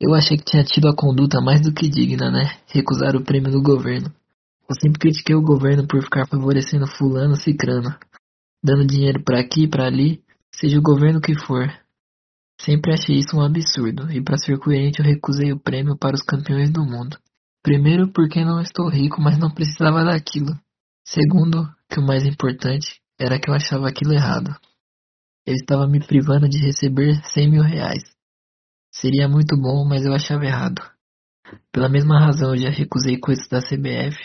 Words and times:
Eu 0.00 0.14
achei 0.14 0.36
que 0.36 0.44
tinha 0.44 0.62
tido 0.62 0.88
a 0.88 0.94
conduta 0.94 1.40
mais 1.40 1.60
do 1.60 1.72
que 1.72 1.88
digna, 1.88 2.30
né? 2.30 2.56
Recusar 2.68 3.16
o 3.16 3.24
prêmio 3.24 3.50
do 3.50 3.60
governo. 3.60 4.12
Eu 4.68 4.76
sempre 4.80 5.00
critiquei 5.00 5.34
o 5.34 5.42
governo 5.42 5.88
por 5.88 6.00
ficar 6.02 6.26
favorecendo 6.26 6.86
fulano 6.86 7.34
cicrano, 7.34 7.96
dando 8.62 8.86
dinheiro 8.86 9.22
para 9.24 9.40
aqui 9.40 9.64
e 9.64 9.68
para 9.68 9.86
ali, 9.86 10.22
seja 10.54 10.78
o 10.78 10.82
governo 10.82 11.20
que 11.20 11.34
for. 11.34 11.66
Sempre 12.60 12.92
achei 12.92 13.16
isso 13.16 13.36
um 13.36 13.40
absurdo, 13.40 14.10
e 14.12 14.22
para 14.22 14.36
ser 14.36 14.58
coerente 14.58 15.00
eu 15.00 15.06
recusei 15.06 15.52
o 15.52 15.58
prêmio 15.58 15.96
para 15.96 16.14
os 16.14 16.22
campeões 16.22 16.70
do 16.70 16.84
mundo. 16.84 17.16
Primeiro, 17.62 18.12
porque 18.12 18.44
não 18.44 18.60
estou 18.60 18.88
rico, 18.88 19.20
mas 19.20 19.38
não 19.38 19.50
precisava 19.50 20.04
daquilo. 20.04 20.56
Segundo, 21.04 21.68
que 21.90 21.98
o 21.98 22.06
mais 22.06 22.24
importante 22.24 23.00
era 23.18 23.40
que 23.40 23.50
eu 23.50 23.54
achava 23.54 23.88
aquilo 23.88 24.12
errado. 24.12 24.54
Eu 25.46 25.54
estava 25.54 25.88
me 25.88 25.98
privando 25.98 26.48
de 26.48 26.58
receber 26.58 27.20
100 27.24 27.50
mil 27.50 27.62
reais. 27.62 28.17
Seria 29.00 29.28
muito 29.28 29.56
bom, 29.56 29.84
mas 29.84 30.04
eu 30.04 30.12
achava 30.12 30.44
errado. 30.44 30.82
Pela 31.70 31.88
mesma 31.88 32.18
razão, 32.18 32.50
eu 32.50 32.62
já 32.62 32.68
recusei 32.68 33.16
coisas 33.16 33.46
da 33.46 33.60
CBF. 33.60 34.18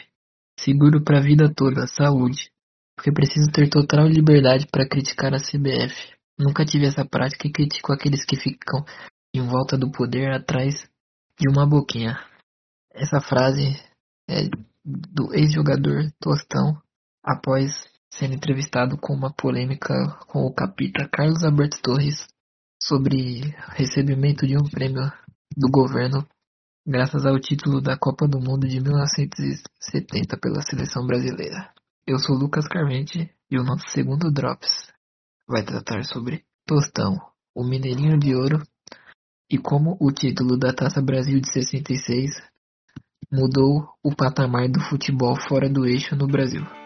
Seguro 0.59 1.03
para 1.03 1.19
a 1.19 1.21
vida 1.21 1.53
toda, 1.53 1.85
saúde. 1.85 2.51
Porque 2.95 3.11
preciso 3.11 3.51
ter 3.51 3.69
total 3.69 4.07
liberdade 4.07 4.65
para 4.71 4.87
criticar 4.89 5.31
a 5.31 5.37
CBF. 5.37 6.13
Nunca 6.39 6.65
tive 6.65 6.87
essa 6.87 7.05
prática 7.05 7.47
e 7.47 7.51
critico 7.51 7.93
aqueles 7.93 8.25
que 8.25 8.35
ficam 8.35 8.83
em 9.35 9.45
volta 9.45 9.77
do 9.77 9.91
poder 9.91 10.31
atrás 10.31 10.89
de 11.39 11.47
uma 11.47 11.67
boquinha. 11.67 12.19
Essa 12.91 13.21
frase 13.21 13.79
é 14.27 14.49
do 14.83 15.31
ex-jogador 15.35 16.11
Tostão 16.19 16.81
após 17.23 17.87
sendo 18.11 18.33
entrevistado 18.33 18.97
com 18.97 19.13
uma 19.13 19.31
polêmica 19.31 19.93
com 20.27 20.47
o 20.47 20.53
capita 20.53 21.07
Carlos 21.07 21.43
Alberto 21.43 21.79
Torres 21.79 22.27
sobre 22.87 23.55
recebimento 23.69 24.45
de 24.45 24.57
um 24.57 24.63
prêmio 24.63 25.09
do 25.55 25.69
governo 25.69 26.27
graças 26.85 27.25
ao 27.25 27.39
título 27.39 27.79
da 27.79 27.97
Copa 27.97 28.27
do 28.27 28.41
Mundo 28.41 28.67
de 28.67 28.81
1970 28.81 30.37
pela 30.37 30.61
seleção 30.61 31.07
brasileira. 31.07 31.71
Eu 32.05 32.19
sou 32.19 32.35
Lucas 32.35 32.67
Carmente 32.67 33.33
e 33.49 33.57
o 33.57 33.63
nosso 33.63 33.87
segundo 33.87 34.29
Drops 34.29 34.91
vai 35.47 35.63
tratar 35.63 36.03
sobre 36.03 36.43
Tostão, 36.65 37.17
o 37.55 37.63
Mineirinho 37.63 38.19
de 38.19 38.35
Ouro 38.35 38.61
e 39.49 39.57
como 39.57 39.95
o 40.01 40.11
título 40.11 40.57
da 40.57 40.73
Taça 40.73 41.01
Brasil 41.01 41.39
de 41.39 41.49
66 41.53 42.31
mudou 43.31 43.87
o 44.03 44.13
patamar 44.13 44.67
do 44.67 44.81
futebol 44.81 45.37
fora 45.37 45.69
do 45.69 45.85
eixo 45.85 46.17
no 46.17 46.27
Brasil. 46.27 46.82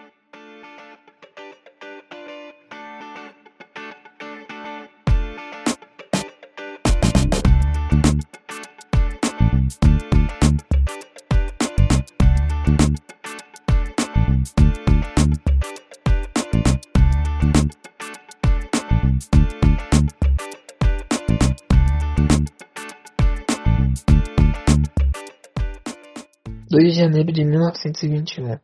2 26.70 26.84
de 26.84 27.00
janeiro 27.00 27.32
de 27.32 27.46
1921. 27.46 28.60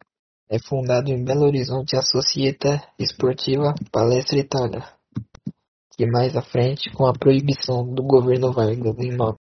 É 0.50 0.59
fundado 0.59 1.09
em 1.09 1.23
Belo 1.23 1.46
Horizonte 1.46 1.96
a 1.96 2.02
Società 2.02 2.86
Esportiva 3.00 3.73
Palestra 3.94 4.38
Itália, 4.38 4.84
que 5.96 6.06
mais 6.06 6.36
à 6.36 6.42
frente, 6.42 6.92
com 6.92 7.06
a 7.06 7.14
proibição 7.14 7.88
do 7.88 8.04
governo 8.04 8.52
Vargas 8.52 8.98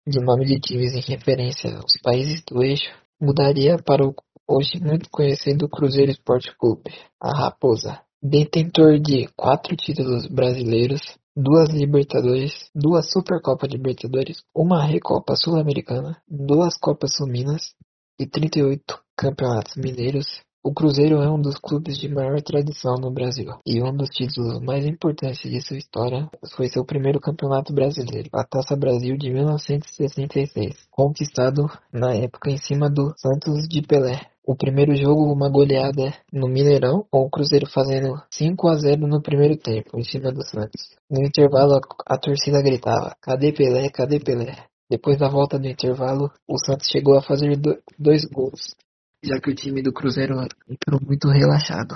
de 0.07 0.19
nome 0.21 0.45
de 0.45 0.61
times 0.61 0.93
em 0.93 1.01
referência 1.01 1.75
aos 1.75 1.91
países 2.01 2.41
do 2.49 2.63
eixo, 2.63 2.89
mudaria 3.21 3.77
para 3.77 4.07
o 4.07 4.15
hoje 4.47 4.79
muito 4.79 5.09
conhecido 5.09 5.67
Cruzeiro 5.67 6.11
Esporte 6.11 6.55
Clube, 6.57 6.89
a 7.21 7.37
Raposa. 7.37 7.99
Detentor 8.21 8.97
de 8.97 9.27
quatro 9.35 9.75
títulos 9.75 10.25
brasileiros, 10.27 11.01
duas 11.35 11.67
Libertadores, 11.67 12.69
duas 12.73 13.11
Supercopa 13.11 13.67
Libertadores, 13.67 14.37
uma 14.55 14.85
Recopa 14.85 15.35
Sul-Americana, 15.35 16.15
duas 16.29 16.77
Copas 16.77 17.13
Sul-Minas 17.17 17.75
e 18.19 18.25
trinta 18.25 18.59
e 18.59 18.63
oito 18.63 18.99
campeonatos 19.17 19.75
mineiros, 19.75 20.41
o 20.65 20.73
Cruzeiro 20.73 21.21
é 21.21 21.29
um 21.29 21.41
dos 21.41 21.55
clubes 21.55 21.97
de 21.97 22.07
maior 22.07 22.41
tradição 22.41 22.95
no 22.95 23.11
Brasil, 23.11 23.53
e 23.65 23.81
um 23.83 23.91
dos 23.91 24.09
títulos 24.09 24.61
mais 24.61 24.85
importantes 24.85 25.51
de 25.51 25.59
sua 25.59 25.77
história 25.77 26.29
foi 26.55 26.69
seu 26.69 26.85
primeiro 26.85 27.19
campeonato 27.19 27.73
brasileiro, 27.73 28.29
a 28.31 28.45
Taça 28.45 28.73
Brasil 28.73 29.17
de 29.17 29.29
1966, 29.29 30.87
conquistado 30.89 31.69
na 31.91 32.13
época 32.13 32.49
em 32.49 32.57
cima 32.57 32.89
do 32.89 33.13
Santos 33.17 33.67
de 33.67 33.81
Pelé. 33.81 34.21
O 34.45 34.55
primeiro 34.55 34.95
jogo, 34.95 35.33
uma 35.33 35.49
goleada 35.49 36.13
no 36.31 36.47
Mineirão, 36.47 37.05
com 37.11 37.21
o 37.21 37.29
Cruzeiro 37.29 37.65
fazendo 37.65 38.21
5 38.29 38.67
a 38.69 38.75
0 38.75 39.05
no 39.05 39.21
primeiro 39.21 39.57
tempo, 39.57 39.97
em 39.97 40.03
cima 40.03 40.31
do 40.31 40.45
Santos. 40.45 40.95
No 41.09 41.25
intervalo, 41.25 41.75
a, 41.75 42.13
a 42.13 42.17
torcida 42.17 42.61
gritava: 42.61 43.15
Cadê 43.21 43.51
Pelé? 43.51 43.89
Cadê 43.89 44.19
Pelé? 44.19 44.65
Depois 44.93 45.17
da 45.17 45.27
volta 45.27 45.57
do 45.57 45.67
intervalo, 45.67 46.29
o 46.47 46.55
Santos 46.63 46.85
chegou 46.91 47.17
a 47.17 47.21
fazer 47.23 47.59
dois 47.97 48.25
gols, 48.25 48.75
já 49.23 49.39
que 49.41 49.49
o 49.49 49.55
time 49.55 49.81
do 49.81 49.91
Cruzeiro 49.91 50.35
entrou 50.69 51.01
muito 51.03 51.29
relaxado 51.29 51.95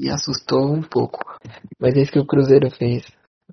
e 0.00 0.08
assustou 0.08 0.72
um 0.72 0.80
pouco. 0.80 1.18
Mas 1.78 1.94
eis 1.96 2.10
que 2.10 2.18
o 2.18 2.24
Cruzeiro 2.24 2.70
fez 2.70 3.04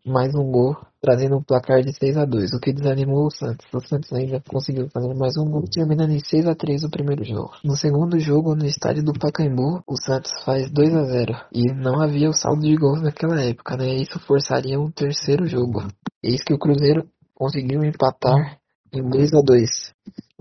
mais 0.05 0.33
um 0.33 0.49
gol, 0.49 0.77
trazendo 1.01 1.35
um 1.35 1.43
placar 1.43 1.81
de 1.81 1.93
6 1.93 2.15
a 2.15 2.23
2 2.23 2.53
o 2.53 2.59
que 2.61 2.71
desanimou 2.71 3.25
o 3.25 3.29
Santos. 3.29 3.67
O 3.73 3.81
Santos 3.81 4.13
ainda 4.13 4.41
conseguiu 4.47 4.89
fazer 4.89 5.13
mais 5.15 5.35
um 5.35 5.49
gol, 5.49 5.65
terminando 5.69 6.11
em 6.11 6.19
6 6.19 6.47
a 6.47 6.55
3 6.55 6.85
o 6.85 6.89
primeiro 6.89 7.25
jogo. 7.25 7.51
No 7.61 7.75
segundo 7.75 8.17
jogo, 8.21 8.55
no 8.55 8.65
estádio 8.65 9.03
do 9.03 9.11
Pacaembu, 9.11 9.83
o 9.85 10.01
Santos 10.01 10.31
faz 10.45 10.71
2 10.71 10.95
a 10.95 11.03
0 11.03 11.33
e 11.51 11.73
não 11.73 12.01
havia 12.01 12.29
o 12.29 12.33
saldo 12.33 12.61
de 12.61 12.75
gols 12.77 13.01
naquela 13.01 13.41
época, 13.41 13.75
né? 13.75 13.95
Isso 13.95 14.17
forçaria 14.19 14.79
um 14.79 14.89
terceiro 14.89 15.45
jogo. 15.45 15.85
Eis 16.23 16.41
que 16.41 16.53
o 16.53 16.57
Cruzeiro 16.57 17.05
conseguiu 17.35 17.83
empatar 17.83 18.57
em 18.93 19.07
2 19.07 19.33
a 19.33 19.41
2. 19.41 19.69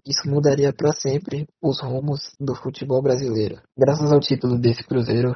Isso 0.06 0.28
mudaria 0.28 0.72
para 0.72 0.92
sempre 0.92 1.46
os 1.62 1.80
rumos 1.80 2.20
do 2.38 2.54
futebol 2.54 3.02
brasileiro. 3.02 3.60
Graças 3.76 4.12
ao 4.12 4.20
título 4.20 4.58
desse 4.58 4.84
Cruzeiro, 4.84 5.34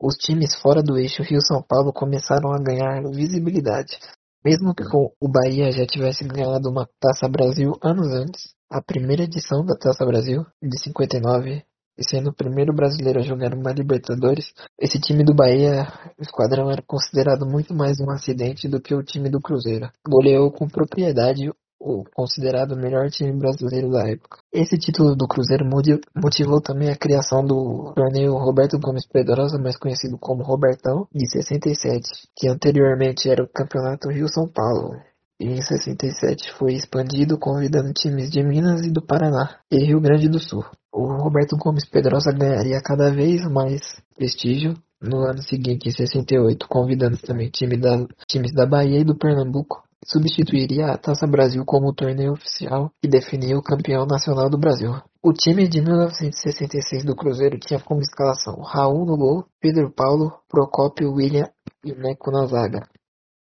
os 0.00 0.14
times 0.14 0.54
fora 0.54 0.82
do 0.82 0.96
eixo 0.96 1.22
Rio-São 1.22 1.62
Paulo 1.62 1.92
começaram 1.92 2.52
a 2.52 2.58
ganhar 2.58 3.02
visibilidade. 3.10 3.98
Mesmo 4.44 4.74
que 4.74 4.84
o 4.94 5.28
Bahia 5.28 5.70
já 5.70 5.84
tivesse 5.84 6.24
ganhado 6.24 6.70
uma 6.70 6.88
Taça 6.98 7.28
Brasil 7.28 7.72
anos 7.82 8.08
antes, 8.08 8.54
a 8.70 8.80
primeira 8.80 9.24
edição 9.24 9.64
da 9.64 9.76
Taça 9.76 10.06
Brasil, 10.06 10.46
de 10.62 10.78
59, 10.82 11.62
e 12.00 12.04
sendo 12.04 12.30
o 12.30 12.34
primeiro 12.34 12.72
brasileiro 12.72 13.20
a 13.20 13.22
jogar 13.22 13.52
uma 13.52 13.72
Libertadores, 13.72 14.54
esse 14.80 14.98
time 14.98 15.22
do 15.22 15.34
Bahia, 15.34 15.86
o 16.18 16.22
esquadrão 16.22 16.70
era 16.70 16.82
considerado 16.82 17.44
muito 17.46 17.74
mais 17.74 18.00
um 18.00 18.10
acidente 18.10 18.66
do 18.66 18.80
que 18.80 18.94
o 18.94 19.02
time 19.02 19.28
do 19.28 19.40
Cruzeiro. 19.40 19.90
Goleou 20.08 20.50
com 20.50 20.66
propriedade 20.66 21.50
o 21.78 22.04
considerado 22.14 22.76
melhor 22.76 23.08
time 23.10 23.32
brasileiro 23.32 23.90
da 23.90 24.06
época. 24.08 24.38
Esse 24.52 24.76
título 24.78 25.14
do 25.14 25.26
Cruzeiro 25.26 25.64
motivou 25.64 26.60
também 26.60 26.90
a 26.90 26.96
criação 26.96 27.44
do 27.44 27.92
torneio 27.94 28.34
Roberto 28.34 28.78
Gomes 28.78 29.06
Pedrosa, 29.06 29.58
mais 29.58 29.78
conhecido 29.78 30.18
como 30.18 30.42
Robertão, 30.42 31.06
de 31.14 31.28
67, 31.28 32.02
que 32.36 32.48
anteriormente 32.48 33.30
era 33.30 33.42
o 33.42 33.48
Campeonato 33.48 34.10
Rio-São 34.10 34.46
Paulo. 34.46 34.94
E 35.40 35.46
em 35.46 35.62
67 35.62 36.52
foi 36.52 36.74
expandido 36.74 37.38
convidando 37.38 37.94
times 37.94 38.30
de 38.30 38.42
Minas 38.42 38.82
e 38.82 38.90
do 38.90 39.00
Paraná 39.00 39.58
e 39.70 39.86
Rio 39.86 39.98
Grande 39.98 40.28
do 40.28 40.38
Sul. 40.38 40.64
O 40.92 41.06
Roberto 41.06 41.56
Gomes 41.56 41.88
Pedrosa 41.88 42.32
ganharia 42.32 42.80
cada 42.82 43.10
vez 43.10 43.42
mais 43.48 44.02
prestígio 44.16 44.74
no 45.00 45.18
ano 45.18 45.40
seguinte, 45.40 45.88
em 45.88 45.92
68, 45.92 46.66
convidando 46.68 47.16
também 47.16 47.48
time 47.48 47.76
da, 47.76 48.06
times 48.26 48.52
da 48.52 48.66
Bahia 48.66 48.98
e 48.98 49.04
do 49.04 49.16
Pernambuco. 49.16 49.82
Substituiria 50.04 50.86
a 50.86 50.98
Taça 50.98 51.26
Brasil 51.26 51.64
como 51.64 51.88
o 51.88 51.94
torneio 51.94 52.32
oficial 52.32 52.90
e 53.02 53.08
definia 53.08 53.56
o 53.56 53.62
campeão 53.62 54.04
nacional 54.04 54.50
do 54.50 54.58
Brasil. 54.58 54.90
O 55.22 55.32
time 55.32 55.68
de 55.68 55.80
1966 55.80 57.04
do 57.04 57.14
Cruzeiro 57.14 57.58
tinha 57.58 57.78
como 57.78 58.00
escalação 58.00 58.60
Raul 58.60 59.06
no 59.06 59.16
gol, 59.16 59.44
Pedro 59.60 59.92
Paulo, 59.92 60.32
Procópio, 60.48 61.12
William 61.12 61.48
e 61.84 61.94
Neco 61.94 62.30
na 62.30 62.46
zaga. 62.46 62.88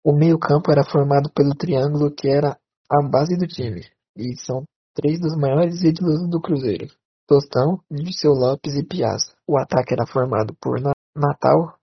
O 0.04 0.12
meio-campo 0.12 0.72
era 0.72 0.84
formado 0.84 1.32
pelo 1.34 1.56
triângulo 1.56 2.12
que 2.12 2.28
era 2.28 2.58
a 2.90 3.02
base 3.02 3.38
do 3.38 3.48
time, 3.48 3.86
e 4.18 4.36
são 4.36 4.64
três 4.96 5.20
dos 5.20 5.38
maiores 5.38 5.84
ídolos 5.84 6.28
do 6.28 6.42
Cruzeiro. 6.42 6.88
Tostão, 7.30 7.80
Dirceu 7.92 8.32
Lopes 8.32 8.74
e 8.74 8.84
Piazza. 8.84 9.36
O 9.48 9.56
ataque 9.56 9.94
era 9.94 10.08
formado 10.08 10.56
por 10.60 10.82
Natal, 11.16 11.76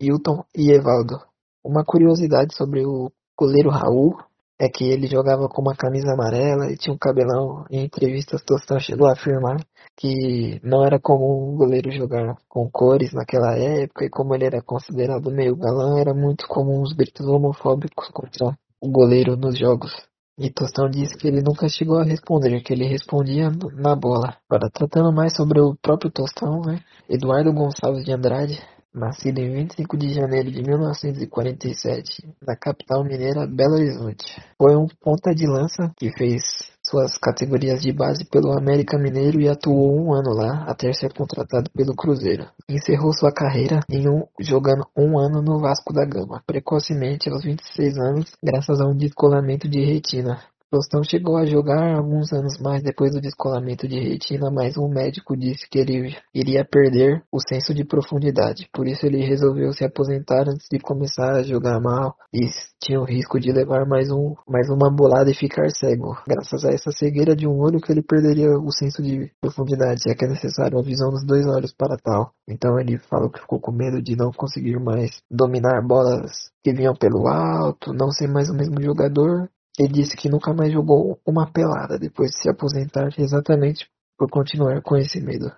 Hilton 0.00 0.44
e 0.56 0.70
Evaldo. 0.70 1.18
Uma 1.64 1.84
curiosidade 1.84 2.54
sobre 2.54 2.86
o 2.86 3.10
goleiro 3.36 3.70
Raul 3.70 4.16
é 4.56 4.68
que 4.68 4.84
ele 4.84 5.08
jogava 5.08 5.48
com 5.48 5.62
uma 5.62 5.74
camisa 5.74 6.12
amarela 6.12 6.70
e 6.70 6.76
tinha 6.76 6.94
um 6.94 6.96
cabelão. 6.96 7.64
Em 7.68 7.84
entrevistas, 7.84 8.44
Tostão 8.44 8.78
chegou 8.78 9.08
a 9.08 9.14
afirmar 9.14 9.56
que 9.96 10.60
não 10.62 10.86
era 10.86 11.00
comum 11.00 11.54
um 11.54 11.56
goleiro 11.56 11.90
jogar 11.90 12.36
com 12.48 12.70
cores 12.70 13.12
naquela 13.12 13.58
época 13.58 14.04
e 14.04 14.10
como 14.10 14.32
ele 14.32 14.44
era 14.44 14.62
considerado 14.62 15.28
meio 15.28 15.56
galã, 15.56 15.98
era 15.98 16.14
muito 16.14 16.46
comum 16.46 16.80
os 16.80 16.92
gritos 16.92 17.26
homofóbicos 17.26 18.10
contra 18.10 18.56
o 18.80 18.88
goleiro 18.88 19.36
nos 19.36 19.58
jogos. 19.58 19.90
E 20.36 20.50
Tostão 20.50 20.90
disse 20.90 21.16
que 21.16 21.28
ele 21.28 21.40
nunca 21.40 21.68
chegou 21.68 21.98
a 21.98 22.04
responder, 22.04 22.60
que 22.60 22.72
ele 22.72 22.86
respondia 22.86 23.50
na 23.72 23.94
bola. 23.94 24.36
Agora, 24.48 24.70
tratando 24.70 25.12
mais 25.12 25.34
sobre 25.36 25.60
o 25.60 25.76
próprio 25.80 26.10
Tostão, 26.10 26.60
né? 26.60 26.80
Eduardo 27.08 27.52
Gonçalves 27.52 28.04
de 28.04 28.12
Andrade 28.12 28.60
Nascido 28.94 29.40
em 29.40 29.50
25 29.50 29.96
de 29.96 30.14
janeiro 30.14 30.52
de 30.52 30.62
1947, 30.62 32.32
na 32.40 32.54
capital 32.54 33.02
mineira 33.02 33.44
Belo 33.44 33.74
Horizonte. 33.74 34.40
Foi 34.56 34.76
um 34.76 34.86
ponta 34.86 35.34
de 35.34 35.48
lança 35.48 35.92
que 35.96 36.12
fez 36.16 36.63
suas 36.94 37.18
categorias 37.18 37.82
de 37.82 37.92
base 37.92 38.24
pelo 38.24 38.56
América 38.56 38.96
Mineiro 38.96 39.40
e 39.40 39.48
atuou 39.48 40.00
um 40.00 40.14
ano 40.14 40.32
lá 40.32 40.64
até 40.68 40.92
ser 40.92 41.12
contratado 41.12 41.68
pelo 41.70 41.92
Cruzeiro. 41.92 42.46
Encerrou 42.68 43.12
sua 43.12 43.32
carreira 43.32 43.80
em 43.90 44.08
um, 44.08 44.22
jogando 44.38 44.86
um 44.96 45.18
ano 45.18 45.42
no 45.42 45.58
Vasco 45.58 45.92
da 45.92 46.04
Gama, 46.04 46.40
precocemente 46.46 47.28
aos 47.28 47.42
26 47.42 47.98
anos, 47.98 48.32
graças 48.42 48.80
a 48.80 48.86
um 48.86 48.96
descolamento 48.96 49.68
de 49.68 49.84
retina. 49.84 50.40
Tostão 50.70 51.02
chegou 51.04 51.36
a 51.36 51.46
jogar 51.46 51.96
alguns 51.96 52.32
anos 52.32 52.58
mais 52.58 52.82
depois 52.82 53.12
do 53.12 53.20
descolamento 53.20 53.86
de 53.86 53.98
retina, 53.98 54.50
mas 54.50 54.76
um 54.76 54.88
médico 54.88 55.36
disse 55.36 55.68
que 55.70 55.78
ele 55.78 56.16
iria 56.34 56.64
perder 56.64 57.22
o 57.30 57.38
senso 57.40 57.72
de 57.72 57.84
profundidade. 57.84 58.68
Por 58.72 58.86
isso 58.88 59.06
ele 59.06 59.24
resolveu 59.24 59.72
se 59.72 59.84
aposentar 59.84 60.48
antes 60.48 60.66
de 60.70 60.80
começar 60.80 61.36
a 61.36 61.42
jogar 61.42 61.80
mal 61.80 62.16
e 62.32 62.48
tinha 62.82 63.00
o 63.00 63.04
risco 63.04 63.38
de 63.38 63.52
levar 63.52 63.86
mais, 63.86 64.10
um, 64.10 64.34
mais 64.48 64.68
uma 64.68 64.90
bolada 64.90 65.30
e 65.30 65.34
ficar 65.34 65.70
cego. 65.70 66.16
Graças 66.26 66.64
a 66.64 66.70
essa 66.70 66.90
cegueira 66.90 67.36
de 67.36 67.46
um 67.46 67.58
olho 67.58 67.80
que 67.80 67.92
ele 67.92 68.02
perderia 68.02 68.50
o 68.58 68.72
senso 68.72 69.02
de 69.02 69.30
profundidade, 69.40 70.02
já 70.08 70.14
que 70.14 70.24
é 70.24 70.28
necessário 70.28 70.78
a 70.78 70.82
visão 70.82 71.10
dos 71.10 71.24
dois 71.24 71.46
olhos 71.46 71.72
para 71.72 71.96
tal. 71.96 72.32
Então 72.48 72.78
ele 72.78 72.98
falou 72.98 73.30
que 73.30 73.40
ficou 73.40 73.60
com 73.60 73.72
medo 73.72 74.02
de 74.02 74.16
não 74.16 74.30
conseguir 74.32 74.78
mais 74.80 75.22
dominar 75.30 75.80
bolas 75.86 76.50
que 76.62 76.72
vinham 76.72 76.94
pelo 76.94 77.28
alto, 77.28 77.92
não 77.92 78.10
ser 78.10 78.26
mais 78.26 78.50
o 78.50 78.54
mesmo 78.54 78.82
jogador 78.82 79.48
ele 79.78 79.92
disse 79.92 80.16
que 80.16 80.28
nunca 80.28 80.52
mais 80.54 80.72
jogou 80.72 81.18
uma 81.26 81.50
pelada 81.50 81.98
depois 81.98 82.30
de 82.30 82.42
se 82.42 82.48
aposentar 82.48 83.08
exatamente 83.18 83.88
por 84.16 84.30
continuar 84.30 84.80
com 84.82 84.96
esse 84.96 85.20
medo. 85.20 85.50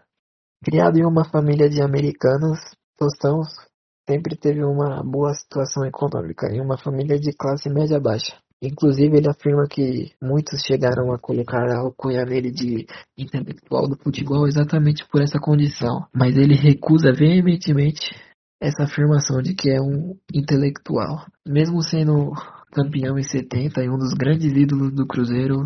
Criado 0.64 0.98
em 0.98 1.04
uma 1.04 1.24
família 1.24 1.68
de 1.68 1.82
americanos, 1.82 2.58
Tostão 2.98 3.42
sempre 4.08 4.36
teve 4.36 4.64
uma 4.64 5.02
boa 5.02 5.34
situação 5.34 5.84
econômica, 5.84 6.48
em 6.50 6.60
uma 6.60 6.78
família 6.78 7.18
de 7.18 7.32
classe 7.32 7.68
média 7.68 8.00
baixa. 8.00 8.36
Inclusive, 8.62 9.18
ele 9.18 9.28
afirma 9.28 9.66
que 9.68 10.12
muitos 10.22 10.62
chegaram 10.62 11.12
a 11.12 11.18
colocar 11.18 11.68
a 11.68 11.80
alcunha 11.80 12.24
nele 12.24 12.50
de 12.50 12.86
intelectual 13.18 13.86
do 13.86 13.96
futebol 13.96 14.46
exatamente 14.46 15.06
por 15.08 15.20
essa 15.20 15.38
condição, 15.38 16.06
mas 16.14 16.36
ele 16.36 16.54
recusa 16.54 17.12
veementemente 17.12 18.14
essa 18.58 18.84
afirmação 18.84 19.42
de 19.42 19.54
que 19.54 19.68
é 19.68 19.80
um 19.80 20.16
intelectual. 20.32 21.26
Mesmo 21.46 21.82
sendo 21.82 22.32
campeão 22.76 23.18
em 23.18 23.22
70 23.22 23.82
e 23.82 23.88
um 23.88 23.96
dos 23.96 24.12
grandes 24.12 24.52
ídolos 24.52 24.92
do 24.92 25.06
Cruzeiro, 25.06 25.64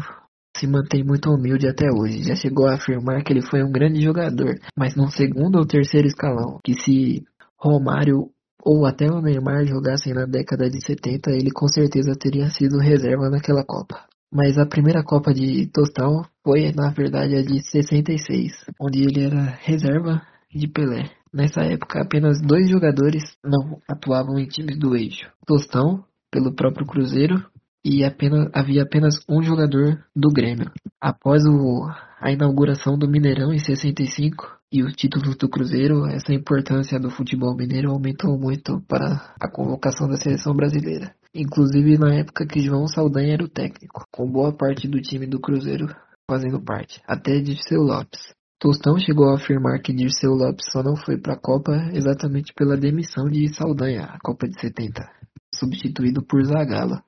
se 0.56 0.64
mantém 0.68 1.02
muito 1.02 1.28
humilde 1.28 1.66
até 1.66 1.86
hoje. 1.92 2.22
Já 2.22 2.36
chegou 2.36 2.68
a 2.68 2.74
afirmar 2.74 3.24
que 3.24 3.32
ele 3.32 3.42
foi 3.42 3.64
um 3.64 3.72
grande 3.72 4.00
jogador, 4.00 4.54
mas 4.78 4.94
no 4.94 5.10
segundo 5.10 5.56
ou 5.58 5.66
terceiro 5.66 6.06
escalão, 6.06 6.60
que 6.64 6.74
se 6.74 7.24
Romário 7.58 8.30
ou 8.62 8.86
até 8.86 9.10
o 9.10 9.20
Neymar 9.20 9.64
jogassem 9.66 10.14
na 10.14 10.24
década 10.24 10.70
de 10.70 10.84
70, 10.84 11.32
ele 11.32 11.50
com 11.50 11.66
certeza 11.66 12.12
teria 12.14 12.48
sido 12.48 12.78
reserva 12.78 13.28
naquela 13.28 13.64
Copa. 13.64 14.04
Mas 14.32 14.56
a 14.56 14.66
primeira 14.66 15.02
Copa 15.02 15.34
de 15.34 15.66
Tostão 15.72 16.22
foi, 16.44 16.70
na 16.72 16.90
verdade, 16.90 17.34
a 17.34 17.42
de 17.42 17.60
66, 17.60 18.66
onde 18.80 19.00
ele 19.02 19.24
era 19.24 19.58
reserva 19.62 20.22
de 20.54 20.68
Pelé. 20.68 21.10
Nessa 21.32 21.62
época, 21.62 22.02
apenas 22.02 22.40
dois 22.40 22.68
jogadores 22.68 23.36
não 23.44 23.80
atuavam 23.88 24.38
em 24.38 24.46
times 24.46 24.78
do 24.78 24.94
eixo: 24.96 25.28
Tostão 25.46 26.04
pelo 26.30 26.54
próprio 26.54 26.86
Cruzeiro 26.86 27.44
e 27.84 28.04
apenas, 28.04 28.48
havia 28.52 28.82
apenas 28.82 29.14
um 29.28 29.42
jogador 29.42 30.04
do 30.14 30.28
Grêmio. 30.30 30.70
Após 31.00 31.44
o, 31.44 31.88
a 32.20 32.30
inauguração 32.30 32.98
do 32.98 33.08
Mineirão 33.08 33.52
em 33.52 33.58
65 33.58 34.58
e 34.72 34.82
os 34.82 34.92
títulos 34.94 35.36
do 35.36 35.48
Cruzeiro, 35.48 36.06
essa 36.06 36.32
importância 36.32 37.00
do 37.00 37.10
futebol 37.10 37.56
mineiro 37.56 37.90
aumentou 37.90 38.38
muito 38.38 38.80
para 38.86 39.34
a 39.40 39.50
convocação 39.50 40.08
da 40.08 40.16
seleção 40.16 40.54
brasileira. 40.54 41.14
Inclusive 41.34 41.98
na 41.98 42.14
época 42.14 42.46
que 42.46 42.60
João 42.60 42.86
Saldanha 42.86 43.34
era 43.34 43.44
o 43.44 43.48
técnico, 43.48 44.04
com 44.12 44.30
boa 44.30 44.52
parte 44.52 44.86
do 44.86 45.00
time 45.00 45.26
do 45.26 45.40
Cruzeiro 45.40 45.88
fazendo 46.28 46.60
parte, 46.60 47.02
até 47.08 47.40
Dirceu 47.40 47.82
Lopes. 47.82 48.20
Tostão 48.60 48.98
chegou 48.98 49.30
a 49.30 49.36
afirmar 49.36 49.80
que 49.80 49.92
Dirceu 49.92 50.32
Lopes 50.32 50.66
só 50.70 50.82
não 50.82 50.94
foi 50.94 51.16
para 51.18 51.32
a 51.32 51.40
Copa 51.40 51.72
exatamente 51.92 52.52
pela 52.54 52.76
demissão 52.76 53.24
de 53.24 53.52
Saldanha, 53.52 54.04
a 54.04 54.18
Copa 54.20 54.46
de 54.46 54.60
70 54.60 55.20
substituído 55.60 56.22
por 56.22 56.42
Zagallo. 56.42 57.00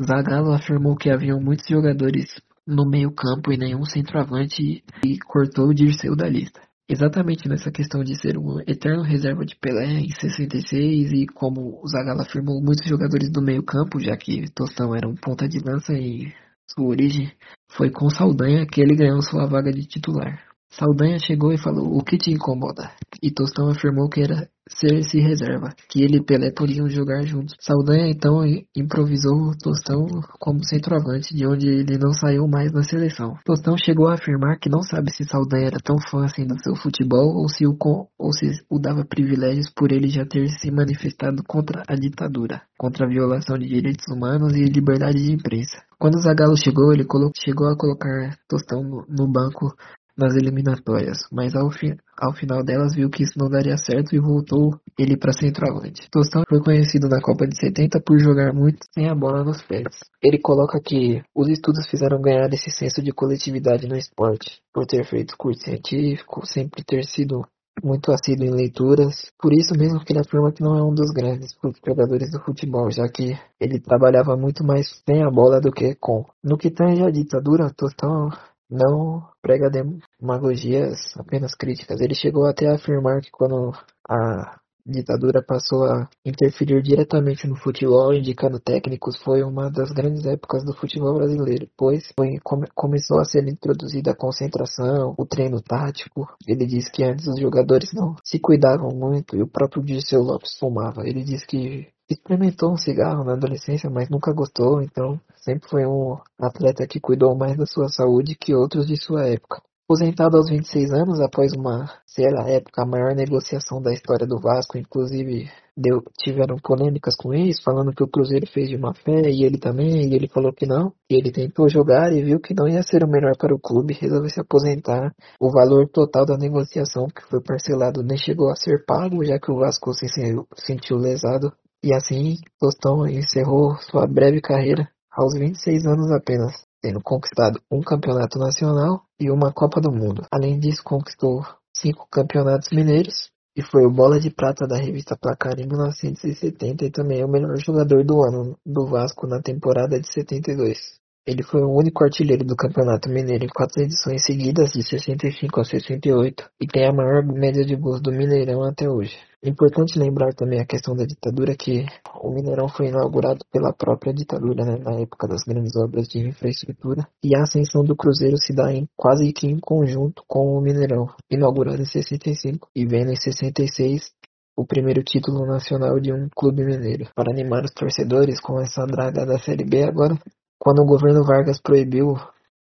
Zagallo 0.00 0.52
afirmou 0.52 0.96
que 0.96 1.10
haviam 1.10 1.40
muitos 1.40 1.66
jogadores 1.68 2.40
no 2.66 2.88
meio-campo 2.88 3.52
e 3.52 3.58
nenhum 3.58 3.84
centroavante 3.84 4.84
e 5.04 5.18
cortou 5.18 5.68
o 5.68 5.74
Dirceu 5.74 6.14
da 6.14 6.28
lista. 6.28 6.60
Exatamente 6.88 7.48
nessa 7.48 7.70
questão 7.70 8.02
de 8.02 8.20
ser 8.20 8.36
um 8.36 8.60
eterno 8.66 9.02
reserva 9.02 9.44
de 9.44 9.54
Pelé 9.56 10.00
em 10.00 10.10
66 10.10 11.12
e 11.12 11.26
como 11.26 11.80
o 11.82 11.86
Zagallo 11.86 12.22
afirmou, 12.22 12.60
muitos 12.60 12.88
jogadores 12.88 13.30
do 13.30 13.42
meio-campo, 13.42 14.00
já 14.00 14.16
que 14.16 14.50
Tostão 14.52 14.94
era 14.94 15.08
um 15.08 15.14
ponta 15.14 15.48
de 15.48 15.60
lança 15.60 15.92
em 15.92 16.32
sua 16.68 16.86
origem, 16.86 17.30
foi 17.70 17.90
com 17.90 18.08
Saldanha 18.10 18.66
que 18.66 18.80
ele 18.80 18.96
ganhou 18.96 19.22
sua 19.22 19.46
vaga 19.46 19.70
de 19.72 19.86
titular. 19.86 20.40
Saldanha 20.70 21.18
chegou 21.18 21.52
e 21.52 21.58
falou: 21.58 21.96
O 21.96 22.02
que 22.02 22.16
te 22.16 22.30
incomoda? 22.32 22.90
E 23.22 23.30
Tostão 23.30 23.68
afirmou 23.68 24.08
que 24.08 24.20
era 24.20 24.48
ser-se 24.76 25.20
reserva, 25.20 25.70
que 25.88 26.02
ele 26.02 26.18
e 26.18 26.22
Pelé 26.22 26.50
podiam 26.50 26.88
jogar 26.88 27.22
juntos. 27.22 27.54
Saldanha 27.60 28.08
então 28.08 28.42
improvisou 28.76 29.52
Tostão 29.62 30.06
como 30.38 30.64
centroavante, 30.64 31.34
de 31.34 31.46
onde 31.46 31.68
ele 31.68 31.98
não 31.98 32.12
saiu 32.12 32.46
mais 32.46 32.72
na 32.72 32.82
seleção. 32.82 33.36
Tostão 33.44 33.76
chegou 33.76 34.08
a 34.08 34.14
afirmar 34.14 34.58
que 34.58 34.68
não 34.68 34.82
sabe 34.82 35.10
se 35.10 35.24
Saldanha 35.24 35.66
era 35.66 35.78
tão 35.82 35.96
fã 35.98 36.24
assim 36.24 36.46
do 36.46 36.58
seu 36.62 36.74
futebol 36.76 37.34
ou 37.36 37.48
se 37.48 37.66
o, 37.66 37.76
ou 38.18 38.32
se 38.32 38.50
o 38.70 38.78
dava 38.78 39.04
privilégios 39.04 39.70
por 39.70 39.92
ele 39.92 40.08
já 40.08 40.24
ter 40.24 40.48
se 40.48 40.70
manifestado 40.70 41.42
contra 41.46 41.82
a 41.86 41.94
ditadura, 41.94 42.62
contra 42.78 43.06
a 43.06 43.08
violação 43.08 43.58
de 43.58 43.66
direitos 43.66 44.06
humanos 44.08 44.54
e 44.54 44.64
liberdade 44.64 45.22
de 45.22 45.32
imprensa. 45.32 45.82
Quando 45.98 46.20
Zagallo 46.20 46.56
chegou, 46.56 46.92
ele 46.92 47.06
chegou 47.44 47.68
a 47.68 47.76
colocar 47.76 48.34
Tostão 48.48 48.82
no, 48.82 49.04
no 49.08 49.30
banco 49.30 49.74
nas 50.20 50.36
eliminatórias, 50.36 51.18
mas 51.32 51.54
ao, 51.56 51.70
fi 51.70 51.96
ao 52.16 52.32
final 52.34 52.62
delas 52.62 52.94
viu 52.94 53.08
que 53.08 53.22
isso 53.22 53.38
não 53.38 53.48
daria 53.48 53.76
certo 53.78 54.14
e 54.14 54.20
voltou 54.20 54.78
ele 54.98 55.16
para 55.16 55.32
centroavante. 55.32 56.08
Tostão 56.10 56.42
foi 56.48 56.60
conhecido 56.60 57.08
na 57.08 57.20
Copa 57.20 57.46
de 57.46 57.58
70 57.58 58.00
por 58.00 58.18
jogar 58.20 58.52
muito 58.52 58.86
sem 58.92 59.08
a 59.08 59.14
bola 59.14 59.42
nos 59.42 59.62
pés. 59.62 59.98
Ele 60.22 60.38
coloca 60.38 60.78
que 60.80 61.22
os 61.34 61.48
estudos 61.48 61.88
fizeram 61.88 62.20
ganhar 62.20 62.52
esse 62.52 62.70
senso 62.70 63.02
de 63.02 63.12
coletividade 63.12 63.88
no 63.88 63.96
esporte, 63.96 64.60
por 64.72 64.86
ter 64.86 65.04
feito 65.04 65.36
curso 65.38 65.62
científico, 65.62 66.46
sempre 66.46 66.84
ter 66.84 67.04
sido 67.04 67.44
muito 67.82 68.12
assíduo 68.12 68.46
em 68.46 68.50
leituras, 68.50 69.32
por 69.38 69.52
isso 69.52 69.74
mesmo 69.74 70.00
que 70.04 70.12
ele 70.12 70.20
afirma 70.20 70.52
que 70.52 70.62
não 70.62 70.76
é 70.76 70.82
um 70.82 70.92
dos 70.94 71.10
grandes 71.10 71.56
jogadores 71.86 72.30
do 72.30 72.40
futebol, 72.40 72.90
já 72.90 73.08
que 73.08 73.38
ele 73.58 73.80
trabalhava 73.80 74.36
muito 74.36 74.64
mais 74.64 75.02
sem 75.06 75.22
a 75.22 75.30
bola 75.30 75.60
do 75.60 75.72
que 75.72 75.94
com. 75.94 76.24
No 76.44 76.58
que 76.58 76.70
tange 76.70 77.02
a 77.02 77.10
ditadura, 77.10 77.72
Tostão 77.74 78.30
não 78.70 79.26
prega 79.42 79.70
demagogias, 79.70 81.16
apenas 81.16 81.54
críticas. 81.54 82.00
Ele 82.00 82.14
chegou 82.14 82.46
até 82.46 82.68
a 82.68 82.74
afirmar 82.74 83.20
que 83.20 83.30
quando 83.30 83.72
a 84.08 84.60
ditadura 84.86 85.42
passou 85.42 85.84
a 85.84 86.08
interferir 86.24 86.82
diretamente 86.82 87.46
no 87.46 87.56
futebol, 87.56 88.14
indicando 88.14 88.58
técnicos, 88.58 89.16
foi 89.22 89.42
uma 89.42 89.70
das 89.70 89.90
grandes 89.92 90.24
épocas 90.26 90.64
do 90.64 90.74
futebol 90.74 91.14
brasileiro, 91.14 91.68
pois 91.76 92.12
foi, 92.16 92.38
come, 92.42 92.66
começou 92.74 93.20
a 93.20 93.24
ser 93.24 93.46
introduzida 93.46 94.12
a 94.12 94.16
concentração, 94.16 95.14
o 95.18 95.26
treino 95.26 95.60
tático. 95.60 96.28
Ele 96.46 96.66
disse 96.66 96.90
que 96.90 97.04
antes 97.04 97.26
os 97.26 97.38
jogadores 97.38 97.92
não 97.92 98.16
se 98.24 98.38
cuidavam 98.38 98.90
muito 98.90 99.36
e 99.36 99.42
o 99.42 99.48
próprio 99.48 99.82
Dirceu 99.82 100.22
Lopes 100.22 100.56
fumava. 100.58 101.06
Ele 101.06 101.22
disse 101.22 101.46
que 101.46 101.88
experimentou 102.08 102.72
um 102.72 102.76
cigarro 102.76 103.24
na 103.24 103.34
adolescência, 103.34 103.88
mas 103.88 104.08
nunca 104.08 104.32
gostou, 104.32 104.82
então 104.82 105.20
sempre 105.40 105.68
foi 105.68 105.86
um 105.86 106.16
atleta 106.38 106.86
que 106.86 107.00
cuidou 107.00 107.36
mais 107.36 107.56
da 107.56 107.66
sua 107.66 107.88
saúde 107.88 108.36
que 108.36 108.54
outros 108.54 108.86
de 108.86 108.96
sua 108.96 109.26
época. 109.26 109.62
Aposentado 109.90 110.36
aos 110.36 110.48
26 110.48 110.92
anos, 110.92 111.20
após 111.20 111.52
uma, 111.52 111.90
sei 112.06 112.30
lá, 112.30 112.48
época, 112.48 112.80
a 112.80 112.86
maior 112.86 113.12
negociação 113.12 113.82
da 113.82 113.92
história 113.92 114.24
do 114.24 114.38
Vasco, 114.38 114.78
inclusive 114.78 115.50
deu, 115.76 116.00
tiveram 116.16 116.58
polêmicas 116.62 117.16
com 117.16 117.34
isso, 117.34 117.60
falando 117.64 117.92
que 117.92 118.04
o 118.04 118.06
Cruzeiro 118.06 118.46
fez 118.46 118.68
de 118.68 118.78
má 118.78 118.94
fé, 118.94 119.28
e 119.28 119.42
ele 119.42 119.58
também, 119.58 120.08
e 120.08 120.14
ele 120.14 120.28
falou 120.28 120.52
que 120.52 120.64
não. 120.64 120.92
E 121.10 121.16
ele 121.16 121.32
tentou 121.32 121.68
jogar 121.68 122.12
e 122.12 122.22
viu 122.22 122.38
que 122.38 122.54
não 122.54 122.68
ia 122.68 122.84
ser 122.84 123.02
o 123.02 123.08
melhor 123.08 123.36
para 123.36 123.52
o 123.52 123.58
clube, 123.58 123.98
resolveu 124.00 124.30
se 124.30 124.40
aposentar. 124.40 125.12
O 125.40 125.50
valor 125.50 125.88
total 125.88 126.24
da 126.24 126.36
negociação, 126.36 127.08
que 127.08 127.28
foi 127.28 127.40
parcelado, 127.42 128.00
nem 128.04 128.16
chegou 128.16 128.48
a 128.48 128.54
ser 128.54 128.84
pago, 128.86 129.24
já 129.24 129.40
que 129.40 129.50
o 129.50 129.58
Vasco 129.58 129.92
se 129.92 130.06
sentiu 130.54 130.98
lesado 130.98 131.52
e 131.82 131.92
assim, 131.92 132.36
Tostão 132.60 133.08
encerrou 133.08 133.74
sua 133.90 134.06
breve 134.06 134.40
carreira 134.40 134.88
aos 135.10 135.34
26 135.34 135.86
anos 135.86 136.10
apenas, 136.10 136.64
tendo 136.80 137.00
conquistado 137.02 137.60
um 137.70 137.80
campeonato 137.80 138.38
nacional 138.38 139.02
e 139.18 139.30
uma 139.30 139.52
Copa 139.52 139.80
do 139.80 139.90
Mundo. 139.90 140.26
Além 140.30 140.58
disso, 140.58 140.82
conquistou 140.84 141.44
cinco 141.76 142.06
campeonatos 142.10 142.70
mineiros 142.70 143.30
e 143.56 143.62
foi 143.62 143.84
o 143.84 143.90
bola 143.90 144.20
de 144.20 144.30
prata 144.30 144.66
da 144.66 144.76
revista 144.76 145.16
Placar 145.16 145.58
em 145.58 145.66
1970 145.66 146.84
e 146.84 146.90
também 146.90 147.20
é 147.20 147.24
o 147.24 147.28
melhor 147.28 147.56
jogador 147.58 148.04
do 148.04 148.22
ano 148.22 148.56
do 148.64 148.86
Vasco 148.86 149.26
na 149.26 149.42
temporada 149.42 150.00
de 150.00 150.06
72. 150.12 151.00
Ele 151.30 151.44
foi 151.44 151.62
o 151.62 151.70
único 151.70 152.02
artilheiro 152.02 152.44
do 152.44 152.56
Campeonato 152.56 153.08
Mineiro 153.08 153.44
em 153.44 153.48
quatro 153.48 153.80
edições 153.80 154.24
seguidas, 154.24 154.72
de 154.72 154.82
65 154.82 155.60
a 155.60 155.64
68, 155.64 156.50
e 156.60 156.66
tem 156.66 156.84
a 156.84 156.92
maior 156.92 157.24
média 157.24 157.64
de 157.64 157.76
gols 157.76 158.00
do 158.02 158.10
Mineirão 158.10 158.64
até 158.64 158.90
hoje. 158.90 159.16
Importante 159.40 159.96
lembrar 159.96 160.34
também 160.34 160.58
a 160.58 160.66
questão 160.66 160.96
da 160.96 161.04
ditadura, 161.04 161.54
que 161.54 161.86
o 162.20 162.32
Mineirão 162.32 162.66
foi 162.68 162.88
inaugurado 162.88 163.44
pela 163.52 163.72
própria 163.72 164.12
ditadura, 164.12 164.64
né, 164.64 164.78
na 164.84 165.00
época 165.00 165.28
das 165.28 165.44
grandes 165.44 165.76
obras 165.76 166.08
de 166.08 166.18
infraestrutura, 166.18 167.06
e 167.22 167.36
a 167.36 167.42
ascensão 167.42 167.84
do 167.84 167.94
Cruzeiro 167.94 168.36
se 168.36 168.52
dá 168.52 168.72
em, 168.72 168.88
quase 168.96 169.32
que 169.32 169.46
em 169.46 169.60
conjunto 169.60 170.24
com 170.26 170.58
o 170.58 170.60
Mineirão, 170.60 171.06
inaugurado 171.30 171.80
em 171.80 171.86
65 171.86 172.68
e 172.74 172.84
vendo 172.84 173.12
em 173.12 173.16
66 173.16 174.10
o 174.56 174.66
primeiro 174.66 175.02
título 175.04 175.46
nacional 175.46 175.98
de 176.00 176.12
um 176.12 176.28
clube 176.36 176.64
mineiro. 176.64 177.08
Para 177.14 177.30
animar 177.30 177.64
os 177.64 177.70
torcedores 177.70 178.40
com 178.40 178.60
essa 178.60 178.84
draga 178.84 179.24
da 179.24 179.38
Série 179.38 179.64
B 179.64 179.84
agora, 179.84 180.18
quando 180.60 180.82
o 180.82 180.86
governo 180.86 181.24
Vargas 181.24 181.58
proibiu 181.58 182.16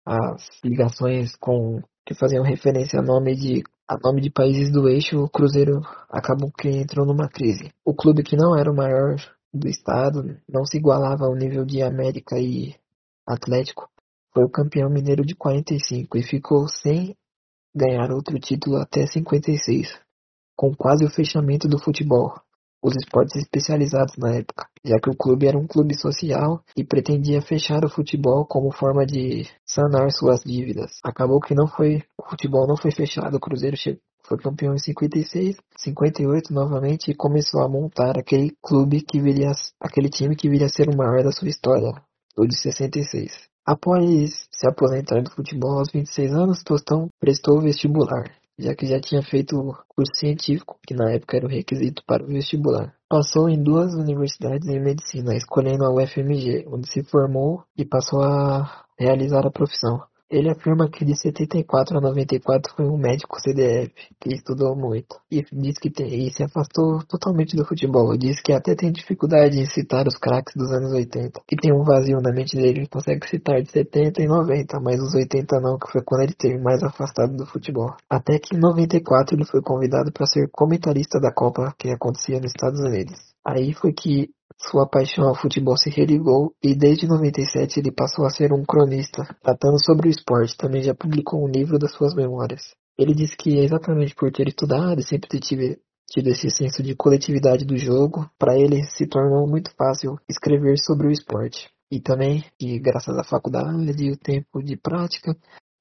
as 0.04 0.48
ligações 0.64 1.36
com 1.36 1.80
que 2.04 2.12
faziam 2.14 2.42
referência 2.42 2.98
a 2.98 3.02
nome 3.02 3.34
de 3.36 3.62
a 3.88 3.96
nome 4.02 4.20
de 4.20 4.30
países 4.30 4.72
do 4.72 4.88
eixo, 4.88 5.22
o 5.22 5.28
Cruzeiro 5.28 5.82
acabou 6.08 6.50
que 6.50 6.68
entrou 6.68 7.06
numa 7.06 7.28
crise. 7.28 7.70
O 7.84 7.94
clube 7.94 8.22
que 8.22 8.34
não 8.34 8.56
era 8.58 8.70
o 8.70 8.74
maior 8.74 9.16
do 9.52 9.68
estado, 9.68 10.40
não 10.48 10.64
se 10.64 10.78
igualava 10.78 11.26
ao 11.26 11.34
nível 11.34 11.66
de 11.66 11.82
América 11.82 12.38
e 12.38 12.74
Atlético, 13.26 13.88
foi 14.32 14.42
o 14.42 14.50
campeão 14.50 14.88
mineiro 14.88 15.24
de 15.24 15.36
45 15.36 16.16
e 16.16 16.22
ficou 16.22 16.66
sem 16.66 17.14
ganhar 17.76 18.10
outro 18.10 18.38
título 18.38 18.78
até 18.78 19.06
56, 19.06 20.00
com 20.56 20.74
quase 20.74 21.04
o 21.04 21.10
fechamento 21.10 21.68
do 21.68 21.78
futebol 21.78 22.34
os 22.85 22.95
esportes 22.97 23.37
especializados 23.37 24.14
na 24.19 24.35
época, 24.35 24.69
já 24.85 24.99
que 25.00 25.09
o 25.09 25.17
clube 25.17 25.47
era 25.47 25.57
um 25.57 25.67
clube 25.67 25.99
social 25.99 26.62
e 26.76 26.85
pretendia 26.85 27.41
fechar 27.41 27.83
o 27.83 27.88
futebol 27.88 28.45
como 28.45 28.71
forma 28.71 29.07
de 29.07 29.49
sanar 29.64 30.12
suas 30.12 30.41
dívidas. 30.45 31.00
Acabou 31.03 31.41
que 31.41 31.55
não 31.55 31.67
foi, 31.67 32.03
o 32.19 32.29
futebol 32.29 32.69
não 32.69 32.76
foi 32.76 32.91
fechado, 32.91 33.38
o 33.38 33.41
Cruzeiro 33.41 33.75
chegou, 33.75 34.03
foi 34.23 34.37
campeão 34.37 34.75
em 34.75 34.79
56, 34.79 35.57
58 35.79 36.53
novamente 36.53 37.11
e 37.11 37.14
começou 37.14 37.62
a 37.62 37.69
montar 37.69 38.19
aquele 38.19 38.55
clube 38.62 39.00
que 39.00 39.19
viria, 39.19 39.53
aquele 39.81 40.11
time 40.11 40.37
que 40.37 40.50
viria 40.50 40.67
a 40.67 40.71
ser 40.71 40.91
o 40.91 40.97
maior 40.97 41.25
da 41.25 41.33
sua 41.33 41.49
história, 41.49 41.91
o 42.37 42.47
de 42.47 42.55
66. 42.55 43.49
Após 43.67 44.47
se 44.53 44.69
aposentar 44.69 45.23
do 45.23 45.31
futebol 45.31 45.79
aos 45.79 45.91
26 45.91 46.35
anos, 46.35 46.62
Tostão 46.62 47.09
prestou 47.19 47.57
o 47.57 47.62
vestibular 47.62 48.31
já 48.58 48.75
que 48.75 48.87
já 48.87 49.00
tinha 49.00 49.23
feito 49.23 49.56
curso 49.88 50.12
científico, 50.14 50.78
que 50.87 50.94
na 50.94 51.11
época 51.11 51.37
era 51.37 51.46
o 51.46 51.50
requisito 51.50 52.02
para 52.06 52.23
o 52.23 52.26
vestibular. 52.26 52.94
Passou 53.08 53.49
em 53.49 53.62
duas 53.62 53.94
universidades 53.94 54.68
em 54.68 54.80
medicina, 54.80 55.34
escolhendo 55.34 55.84
a 55.84 55.92
UFMG, 55.92 56.66
onde 56.68 56.90
se 56.90 57.02
formou 57.04 57.64
e 57.76 57.84
passou 57.84 58.23
a 58.23 58.84
realizar 58.99 59.46
a 59.46 59.50
profissão. 59.50 60.02
Ele 60.31 60.50
afirma 60.50 60.88
que 60.88 61.04
de 61.04 61.14
74 61.16 61.99
a 61.99 62.00
94 62.00 62.73
foi 62.75 62.87
um 62.87 62.97
médico 62.97 63.40
CDF, 63.40 63.93
que 64.19 64.33
estudou 64.33 64.75
muito, 64.75 65.16
e 65.31 65.45
diz 65.52 65.78
que 65.78 65.90
tem, 65.90 66.26
e 66.26 66.31
se 66.31 66.43
afastou 66.43 67.04
totalmente 67.07 67.54
do 67.54 67.64
futebol. 67.64 68.16
Diz 68.16 68.40
que 68.40 68.52
até 68.52 68.75
tem 68.75 68.90
dificuldade 68.90 69.61
em 69.61 69.66
citar 69.66 70.07
os 70.07 70.16
craques 70.16 70.54
dos 70.57 70.73
anos 70.73 70.93
80, 70.93 71.43
que 71.47 71.57
tem 71.57 71.73
um 71.73 71.85
vazio 71.85 72.21
na 72.21 72.33
mente 72.33 72.57
dele, 72.57 72.81
ele 72.81 72.88
consegue 72.88 73.28
citar 73.28 73.62
de 73.62 73.71
70 73.71 74.23
e 74.23 74.26
90, 74.26 74.81
mas 74.81 75.00
os 75.00 75.14
80 75.14 75.61
não, 75.61 75.78
que 75.78 75.93
foi 75.93 76.02
quando 76.02 76.23
ele 76.23 76.33
esteve 76.33 76.59
mais 76.59 76.83
afastado 76.83 77.37
do 77.37 77.47
futebol. 77.47 77.95
Até 78.09 78.38
que 78.38 78.57
em 78.57 78.59
94 78.59 79.37
ele 79.37 79.45
foi 79.45 79.61
convidado 79.61 80.11
para 80.11 80.26
ser 80.26 80.49
comentarista 80.50 81.21
da 81.21 81.33
Copa 81.33 81.75
que 81.78 81.90
acontecia 81.90 82.40
nos 82.40 82.50
Estados 82.50 82.81
Unidos. 82.81 83.35
Aí 83.45 83.75
foi 83.75 83.93
que 83.93 84.31
sua 84.68 84.87
paixão 84.87 85.28
ao 85.28 85.35
futebol 85.35 85.76
se 85.76 85.90
religou 85.90 86.54
e 86.62 86.75
desde 86.75 87.06
97 87.06 87.80
ele 87.80 87.92
passou 87.92 88.25
a 88.25 88.30
ser 88.30 88.52
um 88.52 88.64
cronista, 88.64 89.23
tratando 89.42 89.83
sobre 89.85 90.09
o 90.09 90.11
esporte. 90.11 90.56
Também 90.56 90.83
já 90.83 90.94
publicou 90.94 91.44
um 91.44 91.49
livro 91.49 91.78
das 91.78 91.92
suas 91.92 92.14
memórias. 92.14 92.75
Ele 92.99 93.14
disse 93.14 93.37
que 93.37 93.59
é 93.59 93.64
exatamente 93.64 94.14
por 94.14 94.30
ter 94.33 94.49
estudado 94.49 95.00
e 95.00 95.04
sempre 95.04 95.40
tive 95.40 95.78
tido 96.11 96.28
esse 96.28 96.49
senso 96.50 96.83
de 96.83 96.94
coletividade 96.94 97.64
do 97.64 97.76
jogo, 97.76 98.28
para 98.38 98.56
ele 98.56 98.85
se 98.85 99.06
tornou 99.06 99.47
muito 99.49 99.71
fácil 99.76 100.18
escrever 100.28 100.78
sobre 100.78 101.09
o 101.09 101.11
esporte. 101.11 101.68
E 101.90 102.00
também, 102.00 102.44
que 102.59 102.78
graças 102.78 103.16
à 103.16 103.25
faculdade 103.25 104.04
e 104.04 104.11
o 104.11 104.16
tempo 104.16 104.62
de 104.62 104.76
prática, 104.76 105.37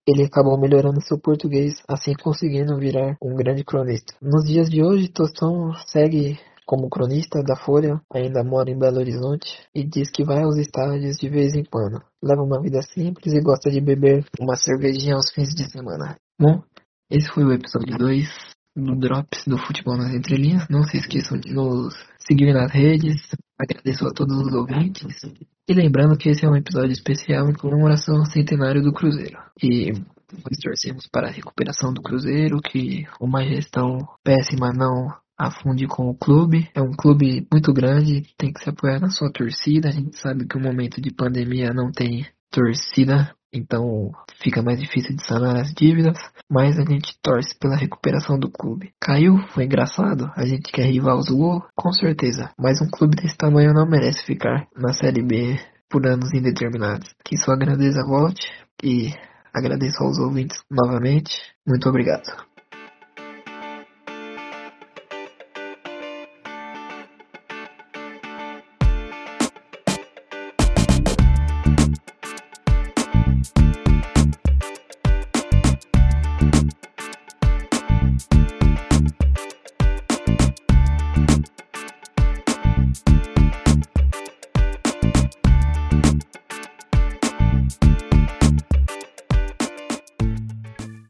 ele 0.08 0.24
acabou 0.24 0.60
melhorando 0.60 1.02
seu 1.02 1.18
português, 1.18 1.82
assim 1.88 2.14
conseguindo 2.14 2.78
virar 2.78 3.16
um 3.22 3.36
grande 3.36 3.64
cronista. 3.64 4.14
Nos 4.22 4.44
dias 4.46 4.70
de 4.70 4.84
hoje, 4.84 5.08
Tostão 5.08 5.74
segue 5.88 6.40
como 6.66 6.90
cronista 6.90 7.44
da 7.44 7.56
Folha, 7.56 8.02
ainda 8.14 8.44
mora 8.44 8.70
em 8.70 8.78
Belo 8.78 9.00
Horizonte 9.00 9.60
e 9.74 9.84
diz 9.84 10.10
que 10.12 10.24
vai 10.24 10.44
aos 10.44 10.58
estádios 10.58 11.18
de 11.18 11.30
vez 11.30 11.54
em 11.54 11.64
quando. 11.64 12.02
Leva 12.22 12.42
uma 12.42 12.62
vida 12.62 12.82
simples 12.82 13.34
e 13.34 13.42
gosta 13.42 13.70
de 13.70 13.82
beber 13.82 14.26
uma 14.40 14.56
cervejinha 14.56 15.16
aos 15.16 15.32
fins 15.32 15.50
de 15.50 15.70
semana. 15.70 16.16
Bom, 16.40 16.62
esse 17.10 17.28
foi 17.30 17.44
o 17.44 17.54
episódio 17.54 17.98
2 17.98 18.28
do 18.76 18.96
Drops 18.96 19.46
do 19.46 19.58
Futebol 19.58 19.98
nas 19.98 20.14
Entrelinhas. 20.14 20.68
Não 20.70 20.84
se 20.84 20.98
esqueçam 20.98 21.38
de 21.38 21.54
nos 21.54 21.94
seguir 22.20 22.54
nas 22.54 22.72
redes. 22.72 23.36
Agradeço 23.60 24.08
a 24.08 24.14
todos 24.14 24.36
os 24.36 24.54
ouvintes. 24.54 25.22
E 25.68 25.74
lembrando 25.74 26.18
que 26.18 26.30
esse 26.30 26.46
é 26.46 26.50
um 26.50 26.56
episódio 26.56 26.92
especial 26.92 27.48
em 27.50 27.54
comemoração 27.54 28.18
ao 28.18 28.26
centenário 28.26 28.82
do 28.82 28.94
Cruzeiro. 28.94 29.38
E 29.62 29.92
nós 29.92 30.58
torcemos 30.62 31.08
para 31.08 31.28
a 31.28 31.32
recuperação 31.32 31.94
do 31.94 32.02
Cruzeiro, 32.02 32.60
que 32.60 33.06
uma 33.22 33.44
gestão 33.44 34.00
péssima 34.24 34.72
não 34.74 35.08
afunde 35.38 35.88
com 35.88 36.10
o 36.10 36.16
clube. 36.16 36.70
É 36.74 36.82
um 36.82 36.92
clube 36.92 37.48
muito 37.52 37.74
grande, 37.74 38.24
tem 38.38 38.52
que 38.52 38.62
se 38.62 38.70
apoiar 38.70 39.00
na 39.00 39.10
sua 39.10 39.32
torcida. 39.32 39.90
A 39.90 39.92
gente 39.92 40.18
sabe 40.20 40.48
que 40.48 40.58
o 40.58 40.62
momento 40.62 41.02
de 41.02 41.12
pandemia 41.12 41.74
não 41.74 41.92
tem 41.92 42.26
torcida, 42.52 43.34
então 43.52 44.12
fica 44.42 44.62
mais 44.62 44.80
difícil 44.80 45.16
de 45.16 45.26
sanar 45.26 45.58
as 45.58 45.74
dívidas, 45.74 46.18
mas 46.50 46.78
a 46.80 46.84
gente 46.84 47.18
torce 47.22 47.58
pela 47.58 47.76
recuperação 47.76 48.38
do 48.38 48.50
clube. 48.50 48.92
Caiu, 49.00 49.38
foi 49.50 49.66
engraçado, 49.66 50.32
a 50.36 50.46
gente 50.46 50.72
quer 50.72 50.86
rival 50.86 51.22
zoou, 51.22 51.64
com 51.76 51.92
certeza, 51.92 52.52
mas 52.60 52.82
um 52.82 52.90
clube 52.90 53.16
desse 53.16 53.38
tamanho 53.38 53.74
não 53.74 53.88
merece 53.88 54.24
ficar 54.24 54.68
na 54.76 54.94
Série 54.94 55.24
B 55.24 55.58
por 55.90 56.06
anos 56.08 56.34
indeterminados. 56.34 57.14
Que 57.24 57.38
sua 57.38 57.56
grandeza 57.56 58.04
volte 58.06 58.52
e 58.84 59.12
agradeço 59.54 60.04
aos 60.04 60.18
ouvintes 60.18 60.64
novamente. 60.70 61.54
Muito 61.66 61.88
obrigado. 61.88 62.53